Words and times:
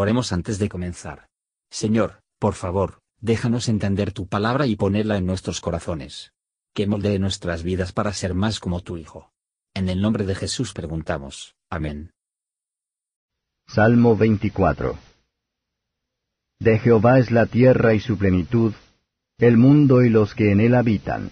Oremos 0.00 0.32
antes 0.32 0.58
de 0.58 0.70
comenzar. 0.70 1.28
Señor, 1.70 2.22
por 2.38 2.54
favor, 2.54 3.02
déjanos 3.20 3.68
entender 3.68 4.12
tu 4.12 4.26
palabra 4.26 4.64
y 4.66 4.74
ponerla 4.74 5.18
en 5.18 5.26
nuestros 5.26 5.60
corazones. 5.60 6.32
Que 6.72 6.86
moldee 6.86 7.18
nuestras 7.18 7.62
vidas 7.62 7.92
para 7.92 8.14
ser 8.14 8.32
más 8.32 8.60
como 8.60 8.80
tu 8.80 8.96
Hijo. 8.96 9.30
En 9.74 9.90
el 9.90 10.00
nombre 10.00 10.24
de 10.24 10.34
Jesús 10.34 10.72
preguntamos. 10.72 11.54
Amén. 11.68 12.12
Salmo 13.66 14.16
24 14.16 14.96
De 16.60 16.78
Jehová 16.78 17.18
es 17.18 17.30
la 17.30 17.44
tierra 17.44 17.92
y 17.92 18.00
su 18.00 18.16
plenitud, 18.16 18.72
el 19.36 19.58
mundo 19.58 20.00
y 20.00 20.08
los 20.08 20.34
que 20.34 20.50
en 20.50 20.60
él 20.60 20.76
habitan. 20.76 21.30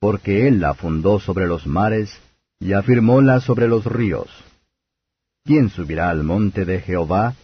Porque 0.00 0.48
él 0.48 0.58
la 0.58 0.74
fundó 0.74 1.20
sobre 1.20 1.46
los 1.46 1.68
mares, 1.68 2.20
y 2.58 2.72
afirmóla 2.72 3.38
sobre 3.38 3.68
los 3.68 3.84
ríos. 3.84 4.28
¿Quién 5.44 5.70
subirá 5.70 6.10
al 6.10 6.24
monte 6.24 6.64
de 6.64 6.80
Jehová? 6.80 7.36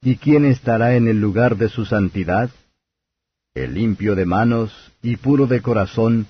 ¿Y 0.00 0.16
quién 0.16 0.44
estará 0.44 0.94
en 0.94 1.08
el 1.08 1.20
lugar 1.20 1.56
de 1.56 1.68
su 1.68 1.84
santidad? 1.84 2.50
El 3.54 3.74
limpio 3.74 4.14
de 4.14 4.26
manos 4.26 4.92
y 5.02 5.16
puro 5.16 5.46
de 5.46 5.60
corazón, 5.60 6.26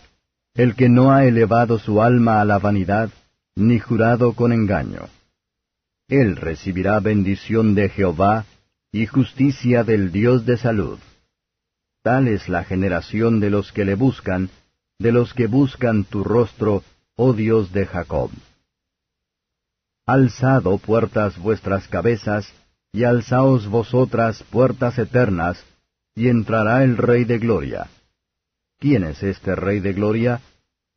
el 0.55 0.74
que 0.74 0.88
no 0.88 1.12
ha 1.12 1.27
elevado 1.27 1.79
su 1.79 2.01
alma 2.01 2.41
a 2.41 2.45
la 2.45 2.59
vanidad, 2.59 3.10
ni 3.55 3.79
jurado 3.79 4.33
con 4.33 4.52
engaño. 4.52 5.09
Él 6.09 6.37
recibirá 6.37 6.98
bendición 7.01 7.74
de 7.74 7.91
Jehová 7.91 8.46
y 8.91 9.05
justicia 9.07 9.85
del 9.85 10.10
Dios 10.10 10.46
de 10.46 10.57
salud. 10.57 10.98
Tal 12.02 12.29
es 12.29 12.48
la 12.48 12.65
generación 12.65 13.41
de 13.41 13.51
los 13.51 13.73
que 13.73 13.85
le 13.85 13.95
buscan, 13.95 14.48
de 14.98 15.12
los 15.12 15.35
que 15.35 15.46
buscan 15.46 16.05
tu 16.05 16.24
rostro, 16.24 16.82
oh 17.16 17.35
Dios 17.35 17.73
de 17.73 17.85
Jacob. 17.85 18.30
Alzado 20.07 20.71
oh 20.71 20.79
puertas 20.79 21.38
vuestras 21.38 21.87
cabezas, 21.88 22.51
y 22.92 23.05
alzaos 23.05 23.69
vosotras 23.69 24.42
puertas 24.45 24.98
eternas, 24.98 25.65
y 26.15 26.29
entrará 26.29 26.83
el 26.83 26.96
Rey 26.96 27.24
de 27.24 27.38
Gloria. 27.38 27.88
¿Quién 28.79 29.04
es 29.04 29.23
este 29.23 29.54
Rey 29.54 29.80
de 29.80 29.93
Gloria? 29.93 30.40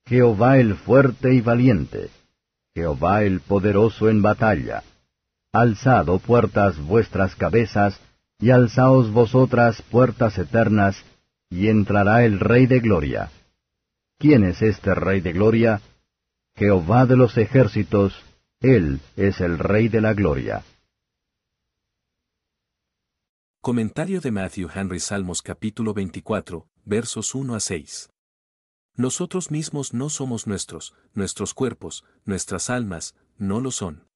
Jehová 0.06 0.58
el 0.58 0.76
fuerte 0.76 1.34
y 1.34 1.42
valiente, 1.42 2.10
Jehová 2.74 3.24
el 3.24 3.42
poderoso 3.42 4.10
en 4.10 4.22
batalla. 4.22 4.84
Alzado 5.54 6.20
puertas 6.20 6.80
vuestras 6.80 7.36
cabezas, 7.36 8.00
y 8.40 8.50
alzaos 8.50 9.12
vosotras 9.12 9.82
puertas 9.84 10.38
eternas, 10.38 11.04
y 11.50 11.68
entrará 11.68 12.24
el 12.24 12.40
Rey 12.40 12.66
de 12.66 12.80
Gloria. 12.80 13.30
¿Quién 14.18 14.44
es 14.46 14.62
este 14.62 14.96
Rey 14.96 15.20
de 15.22 15.34
Gloria? 15.34 15.82
Jehová 16.56 17.06
de 17.06 17.18
los 17.18 17.38
ejércitos, 17.38 18.16
Él 18.60 19.00
es 19.16 19.42
el 19.42 19.60
Rey 19.60 19.90
de 19.90 20.02
la 20.02 20.14
Gloria. 20.14 20.64
Comentario 23.64 24.22
de 24.22 24.32
Matthew 24.32 24.70
Henry 24.74 25.00
Salmos 25.00 25.44
capítulo 25.44 25.94
24, 25.94 26.68
versos 26.84 27.36
1 27.36 27.54
a 27.54 27.60
6. 27.60 28.10
Nosotros 28.96 29.52
mismos 29.52 29.94
no 29.94 30.10
somos 30.10 30.48
nuestros, 30.48 30.96
nuestros 31.14 31.54
cuerpos, 31.54 32.04
nuestras 32.26 32.72
almas, 32.72 33.14
no 33.38 33.62
lo 33.62 33.70
son. 33.70 34.08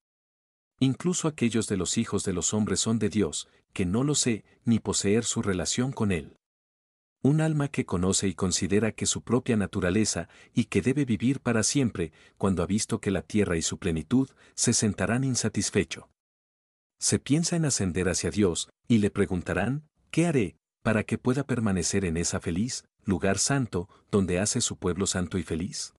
Incluso 0.80 1.28
aquellos 1.28 1.68
de 1.68 1.76
los 1.76 1.96
hijos 1.96 2.24
de 2.24 2.32
los 2.32 2.54
hombres 2.54 2.80
son 2.80 2.98
de 2.98 3.08
Dios, 3.08 3.48
que 3.72 3.86
no 3.86 4.02
lo 4.02 4.16
sé, 4.16 4.44
ni 4.64 4.80
poseer 4.80 5.22
su 5.22 5.42
relación 5.42 5.92
con 5.92 6.10
Él. 6.10 6.34
Un 7.22 7.40
alma 7.40 7.68
que 7.68 7.86
conoce 7.86 8.26
y 8.26 8.34
considera 8.34 8.90
que 8.90 9.06
su 9.06 9.22
propia 9.22 9.56
naturaleza 9.56 10.28
y 10.54 10.64
que 10.64 10.82
debe 10.82 11.04
vivir 11.04 11.38
para 11.38 11.62
siempre, 11.62 12.10
cuando 12.36 12.64
ha 12.64 12.66
visto 12.66 13.00
que 13.00 13.12
la 13.12 13.22
tierra 13.22 13.56
y 13.56 13.62
su 13.62 13.78
plenitud 13.78 14.28
se 14.56 14.72
sentarán 14.72 15.22
insatisfecho 15.22 16.08
se 16.98 17.18
piensa 17.18 17.56
en 17.56 17.64
ascender 17.64 18.08
hacia 18.08 18.30
Dios, 18.30 18.70
y 18.88 18.98
le 18.98 19.10
preguntarán, 19.10 19.88
¿qué 20.10 20.26
haré, 20.26 20.56
para 20.82 21.04
que 21.04 21.18
pueda 21.18 21.44
permanecer 21.44 22.04
en 22.04 22.16
esa 22.16 22.40
feliz, 22.40 22.84
lugar 23.04 23.38
santo, 23.38 23.88
donde 24.10 24.38
hace 24.38 24.60
su 24.60 24.76
pueblo 24.76 25.06
santo 25.06 25.38
y 25.38 25.42
feliz? 25.42 25.94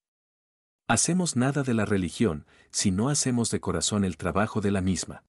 Hacemos 0.87 1.35
nada 1.35 1.63
de 1.63 1.73
la 1.73 1.85
religión, 1.85 2.45
si 2.71 2.91
no 2.91 3.09
hacemos 3.09 3.51
de 3.51 3.59
corazón 3.59 4.05
el 4.05 4.15
trabajo 4.15 4.61
de 4.61 4.71
la 4.71 4.81
misma. 4.81 5.23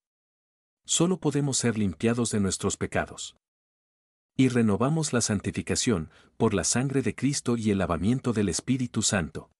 Solo 0.85 1.19
podemos 1.19 1.57
ser 1.57 1.77
limpiados 1.77 2.31
de 2.31 2.39
nuestros 2.39 2.77
pecados. 2.77 3.35
Y 4.37 4.47
renovamos 4.47 5.11
la 5.11 5.19
santificación, 5.19 6.09
por 6.37 6.53
la 6.53 6.63
sangre 6.63 7.01
de 7.01 7.13
Cristo 7.13 7.57
y 7.57 7.71
el 7.71 7.77
lavamiento 7.79 8.31
del 8.31 8.47
Espíritu 8.47 9.01
Santo. 9.01 9.51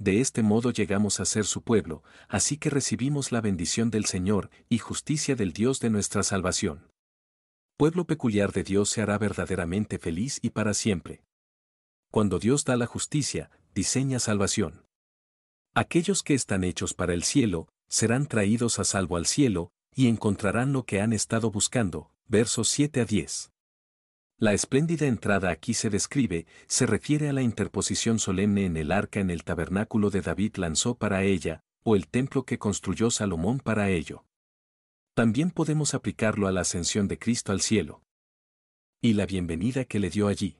De 0.00 0.22
este 0.22 0.42
modo 0.42 0.70
llegamos 0.70 1.20
a 1.20 1.26
ser 1.26 1.44
su 1.44 1.62
pueblo, 1.62 2.02
así 2.26 2.56
que 2.56 2.70
recibimos 2.70 3.32
la 3.32 3.42
bendición 3.42 3.90
del 3.90 4.06
Señor 4.06 4.48
y 4.70 4.78
justicia 4.78 5.36
del 5.36 5.52
Dios 5.52 5.78
de 5.78 5.90
nuestra 5.90 6.22
salvación. 6.22 6.90
Pueblo 7.76 8.06
peculiar 8.06 8.50
de 8.52 8.62
Dios 8.62 8.88
se 8.88 9.02
hará 9.02 9.18
verdaderamente 9.18 9.98
feliz 9.98 10.38
y 10.40 10.50
para 10.50 10.72
siempre. 10.72 11.22
Cuando 12.10 12.38
Dios 12.38 12.64
da 12.64 12.78
la 12.78 12.86
justicia, 12.86 13.50
diseña 13.74 14.20
salvación. 14.20 14.86
Aquellos 15.74 16.22
que 16.22 16.32
están 16.32 16.64
hechos 16.64 16.94
para 16.94 17.12
el 17.12 17.22
cielo, 17.22 17.68
serán 17.86 18.26
traídos 18.26 18.78
a 18.78 18.84
salvo 18.84 19.18
al 19.18 19.26
cielo, 19.26 19.70
y 19.94 20.08
encontrarán 20.08 20.72
lo 20.72 20.84
que 20.84 21.02
han 21.02 21.12
estado 21.12 21.50
buscando. 21.50 22.10
Versos 22.26 22.70
7 22.70 23.02
a 23.02 23.04
10. 23.04 23.49
La 24.40 24.54
espléndida 24.54 25.06
entrada 25.06 25.50
aquí 25.50 25.74
se 25.74 25.90
describe, 25.90 26.46
se 26.66 26.86
refiere 26.86 27.28
a 27.28 27.34
la 27.34 27.42
interposición 27.42 28.18
solemne 28.18 28.64
en 28.64 28.78
el 28.78 28.90
arca 28.90 29.20
en 29.20 29.28
el 29.28 29.44
tabernáculo 29.44 30.08
de 30.08 30.22
David 30.22 30.56
lanzó 30.56 30.94
para 30.94 31.24
ella, 31.24 31.60
o 31.82 31.94
el 31.94 32.08
templo 32.08 32.44
que 32.44 32.58
construyó 32.58 33.10
Salomón 33.10 33.60
para 33.60 33.90
ello. 33.90 34.24
También 35.12 35.50
podemos 35.50 35.92
aplicarlo 35.92 36.46
a 36.46 36.52
la 36.52 36.62
ascensión 36.62 37.06
de 37.06 37.18
Cristo 37.18 37.52
al 37.52 37.60
cielo. 37.60 38.02
Y 39.02 39.12
la 39.12 39.26
bienvenida 39.26 39.84
que 39.84 39.98
le 39.98 40.08
dio 40.08 40.26
allí. 40.26 40.56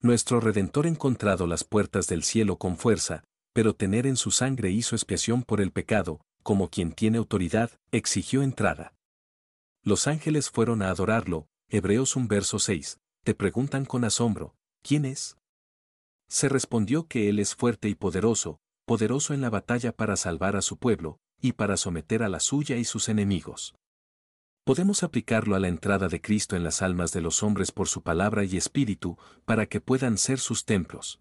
Nuestro 0.00 0.38
Redentor 0.38 0.86
encontrado 0.86 1.48
las 1.48 1.64
puertas 1.64 2.06
del 2.06 2.22
cielo 2.22 2.58
con 2.58 2.76
fuerza, 2.76 3.24
pero 3.52 3.74
tener 3.74 4.06
en 4.06 4.16
su 4.16 4.30
sangre 4.30 4.70
hizo 4.70 4.94
expiación 4.94 5.42
por 5.42 5.60
el 5.60 5.72
pecado, 5.72 6.20
como 6.44 6.70
quien 6.70 6.92
tiene 6.92 7.18
autoridad, 7.18 7.72
exigió 7.90 8.44
entrada. 8.44 8.94
Los 9.82 10.06
ángeles 10.06 10.48
fueron 10.48 10.80
a 10.80 10.90
adorarlo, 10.90 11.48
Hebreos 11.68 12.14
1 12.14 12.28
verso 12.28 12.58
6, 12.58 13.00
te 13.24 13.34
preguntan 13.34 13.84
con 13.84 14.04
asombro, 14.04 14.54
¿quién 14.82 15.04
es? 15.04 15.36
Se 16.28 16.48
respondió 16.48 17.06
que 17.08 17.28
Él 17.28 17.38
es 17.38 17.54
fuerte 17.54 17.88
y 17.88 17.94
poderoso, 17.94 18.58
poderoso 18.84 19.34
en 19.34 19.40
la 19.40 19.50
batalla 19.50 19.92
para 19.92 20.16
salvar 20.16 20.56
a 20.56 20.62
su 20.62 20.76
pueblo, 20.76 21.18
y 21.40 21.52
para 21.52 21.76
someter 21.76 22.22
a 22.22 22.28
la 22.28 22.40
suya 22.40 22.76
y 22.76 22.84
sus 22.84 23.08
enemigos. 23.08 23.74
Podemos 24.64 25.02
aplicarlo 25.02 25.56
a 25.56 25.58
la 25.58 25.68
entrada 25.68 26.08
de 26.08 26.20
Cristo 26.20 26.56
en 26.56 26.64
las 26.64 26.80
almas 26.80 27.12
de 27.12 27.20
los 27.20 27.42
hombres 27.42 27.72
por 27.72 27.88
su 27.88 28.02
palabra 28.02 28.44
y 28.44 28.56
espíritu, 28.56 29.18
para 29.44 29.66
que 29.66 29.80
puedan 29.80 30.16
ser 30.16 30.38
sus 30.38 30.64
templos. 30.64 31.20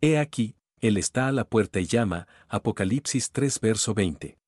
He 0.00 0.18
aquí, 0.18 0.56
Él 0.80 0.96
está 0.96 1.28
a 1.28 1.32
la 1.32 1.48
puerta 1.48 1.80
y 1.80 1.86
llama, 1.86 2.28
Apocalipsis 2.48 3.30
3 3.32 3.60
verso 3.60 3.94
20. 3.94 4.38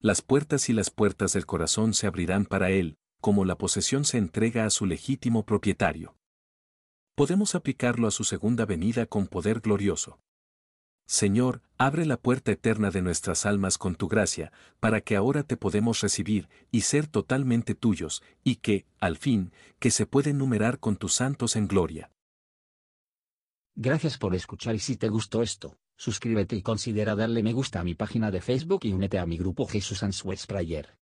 Las 0.00 0.22
puertas 0.22 0.68
y 0.68 0.72
las 0.72 0.90
puertas 0.90 1.32
del 1.34 1.46
corazón 1.46 1.94
se 1.94 2.06
abrirán 2.06 2.46
para 2.46 2.70
Él, 2.70 2.96
como 3.20 3.44
la 3.44 3.56
posesión 3.56 4.04
se 4.04 4.18
entrega 4.18 4.64
a 4.64 4.70
su 4.70 4.86
legítimo 4.86 5.44
propietario. 5.44 6.16
Podemos 7.14 7.54
aplicarlo 7.54 8.08
a 8.08 8.10
su 8.10 8.24
segunda 8.24 8.64
venida 8.64 9.06
con 9.06 9.26
poder 9.26 9.60
glorioso. 9.60 10.18
Señor, 11.06 11.60
abre 11.76 12.06
la 12.06 12.16
puerta 12.16 12.52
eterna 12.52 12.90
de 12.92 13.02
nuestras 13.02 13.44
almas 13.44 13.78
con 13.78 13.96
tu 13.96 14.06
gracia, 14.06 14.52
para 14.78 15.00
que 15.00 15.16
ahora 15.16 15.42
te 15.42 15.56
podemos 15.56 16.00
recibir 16.00 16.48
y 16.70 16.82
ser 16.82 17.08
totalmente 17.08 17.74
tuyos, 17.74 18.22
y 18.44 18.56
que, 18.56 18.86
al 19.00 19.16
fin, 19.16 19.52
que 19.80 19.90
se 19.90 20.06
pueden 20.06 20.38
numerar 20.38 20.78
con 20.78 20.96
tus 20.96 21.14
santos 21.14 21.56
en 21.56 21.66
gloria. 21.66 22.12
Gracias 23.74 24.18
por 24.18 24.34
escuchar 24.34 24.74
y 24.74 24.78
si 24.78 24.96
te 24.96 25.08
gustó 25.08 25.42
esto, 25.42 25.78
suscríbete 25.96 26.54
y 26.54 26.62
considera 26.62 27.16
darle 27.16 27.42
me 27.42 27.52
gusta 27.52 27.80
a 27.80 27.84
mi 27.84 27.94
página 27.94 28.30
de 28.30 28.40
Facebook 28.40 28.80
y 28.84 28.92
únete 28.92 29.18
a 29.18 29.26
mi 29.26 29.36
grupo 29.36 29.66
Jesús 29.66 30.02
Answers 30.02 30.46
Prayer. 30.46 30.96